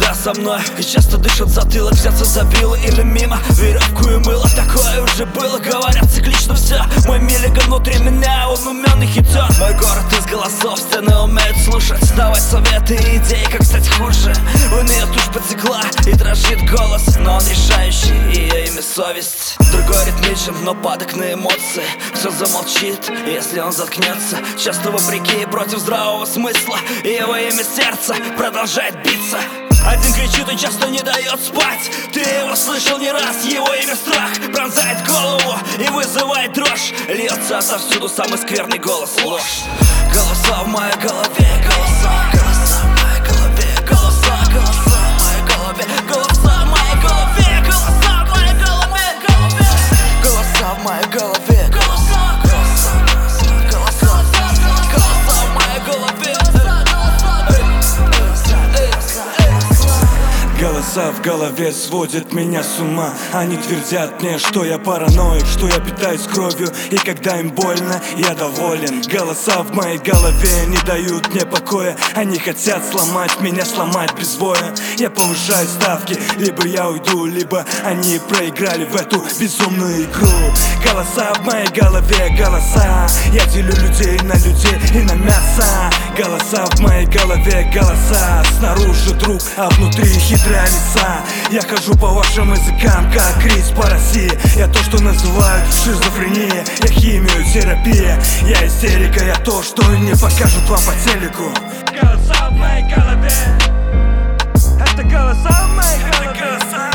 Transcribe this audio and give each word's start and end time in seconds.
всегда 0.00 0.14
со 0.14 0.34
мной. 0.40 0.60
И 0.78 0.82
часто 0.82 1.18
дышит 1.18 1.48
затылок, 1.48 1.92
взяться 1.92 2.24
забило 2.24 2.74
или 2.74 3.02
мимо. 3.02 3.38
Веревку 3.50 4.08
и 4.08 4.16
мыло, 4.16 4.46
такое 4.56 5.02
уже 5.02 5.26
было. 5.26 5.58
Говорят 5.58 6.10
циклично 6.10 6.54
все, 6.54 6.82
мой 7.06 7.18
миллиган 7.20 7.66
внутри 7.66 7.98
меня 7.98 8.48
Он 8.48 8.68
умен 8.68 9.02
и 9.02 9.06
хитер, 9.06 9.49
мой 9.60 9.74
город 9.74 10.04
из 10.18 10.24
голосов 10.24 10.78
Стены 10.78 11.14
умеют 11.18 11.56
слушать, 11.58 12.16
давать 12.16 12.42
советы 12.42 12.94
и 12.94 13.18
идеи, 13.18 13.44
как 13.50 13.62
стать 13.62 13.88
хуже. 13.88 14.32
У 14.72 14.82
нее 14.82 15.06
тушь 15.12 15.28
потекла 15.34 15.82
и 16.06 16.12
дрожит 16.12 16.68
голос 16.70 17.16
Но 17.18 17.36
он 17.36 17.42
решающий, 17.46 18.14
ее 18.32 18.68
имя 18.68 18.82
совесть. 18.82 19.56
Другой 19.70 20.06
ритмичен, 20.06 20.64
но 20.64 20.74
падок 20.74 21.14
на 21.14 21.34
эмоции. 21.34 21.84
Все 22.14 22.30
замолчит, 22.30 23.12
если 23.26 23.60
он 23.60 23.72
заткнется. 23.72 24.38
Часто 24.58 24.90
вопреки 24.90 25.42
и 25.42 25.46
против 25.46 25.78
здравого 25.78 26.24
смысла 26.24 26.78
И 27.04 27.08
его 27.08 27.36
имя 27.36 27.62
сердце 27.62 28.14
продолжает 28.36 28.96
биться. 29.04 29.38
Один 29.86 30.12
кричит 30.12 30.48
и 30.48 30.58
часто 30.58 30.88
не 30.88 31.00
дает 31.00 31.40
спать. 31.40 31.90
Ты 32.12 32.20
его 32.20 32.54
слышал 32.54 32.98
не 32.98 33.10
раз, 33.10 33.44
его 33.44 33.72
имя 33.74 33.94
страх. 33.94 34.30
Пронзает 34.52 34.98
голову 35.06 35.54
и 35.78 35.88
вызывает 35.88 36.52
дрожь. 36.52 36.92
Льется 37.08 37.58
отовсюду 37.58 38.08
самый 38.08 38.38
скверный 38.38 38.78
голос. 38.78 39.10
Ложь 39.24 39.49
Голоса 40.14 40.62
в 40.62 40.68
моей 40.68 40.94
голове, 40.94 41.64
голоса, 41.64 42.39
Голоса 60.92 61.12
в 61.12 61.22
голове 61.22 61.70
сводят 61.70 62.32
меня 62.32 62.64
с 62.64 62.80
ума. 62.80 63.14
Они 63.32 63.56
твердят 63.56 64.20
мне, 64.20 64.38
что 64.38 64.64
я 64.64 64.76
параноик 64.76 65.46
Что 65.46 65.68
я 65.68 65.78
питаюсь 65.78 66.22
кровью 66.22 66.68
И 66.90 66.96
когда 66.96 67.38
им 67.38 67.50
больно, 67.50 68.02
я 68.16 68.34
доволен. 68.34 69.00
Голоса 69.02 69.62
в 69.62 69.72
моей 69.72 69.98
голове 69.98 70.66
не 70.66 70.78
дают 70.78 71.32
мне 71.32 71.46
покоя. 71.46 71.96
Они 72.16 72.40
хотят 72.40 72.84
сломать 72.84 73.40
меня, 73.40 73.64
сломать 73.64 74.12
без 74.18 74.34
боя 74.34 74.74
Я 74.98 75.10
повышаю 75.10 75.68
ставки 75.68 76.18
Либо 76.38 76.66
я 76.66 76.88
уйду, 76.88 77.24
либо 77.24 77.64
они 77.84 78.18
проиграли 78.28 78.84
в 78.84 78.96
эту 78.96 79.22
безумную 79.38 80.06
игру. 80.06 80.28
Голоса 80.84 81.32
в 81.34 81.44
моей 81.44 81.68
голове, 81.68 82.34
голоса. 82.36 83.06
Я 83.32 83.46
делю 83.46 83.74
людей 83.76 84.18
на 84.24 84.34
людей 84.34 84.76
и 84.94 85.04
на 85.04 85.14
мясо 85.14 85.89
Голоса 86.20 86.66
в 86.66 86.80
моей 86.80 87.06
голове, 87.06 87.66
голоса. 87.72 88.42
Снаружи 88.58 89.14
друг, 89.14 89.40
а 89.56 89.70
внутри 89.70 90.04
хитрая 90.04 90.66
лица. 90.66 91.22
Я 91.50 91.62
хожу 91.62 91.94
по 91.96 92.08
вашим 92.08 92.52
языкам, 92.52 93.10
как 93.10 93.42
Крис 93.42 93.70
по 93.70 93.88
России. 93.88 94.30
Я 94.54 94.68
то, 94.68 94.80
что 94.80 95.02
называют 95.02 95.64
шизофрения 95.72 96.62
Я 96.82 96.88
химию, 96.88 97.42
терапия 97.54 98.22
Я 98.42 98.66
истерика, 98.66 99.24
я 99.24 99.36
то, 99.36 99.62
что 99.62 99.82
не 99.96 100.12
покажут 100.12 100.68
вам 100.68 100.80
по 100.82 100.92
телеку. 101.08 101.54
Голоса 101.90 102.50
в 102.50 102.52
моей 102.52 102.82
голове. 102.94 103.32
Это 104.52 105.02
голоса 105.04 105.68
в 105.68 105.74
моей 105.74 106.00
голове. 106.02 106.20
Это 106.20 106.34
голоса. 106.38 106.90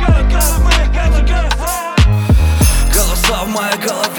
Голоса 0.00 0.54
в 0.56 0.64
моей 0.64 0.88
голове 0.88 1.50
Голоса 2.92 3.44
в 3.44 3.48
моей 3.50 3.78
голове. 3.78 4.15